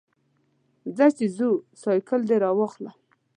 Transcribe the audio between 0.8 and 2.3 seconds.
ځه چې ځو، سایکل